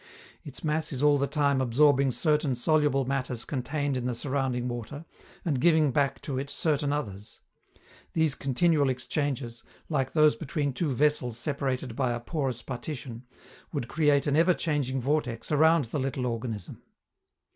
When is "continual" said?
8.33-8.89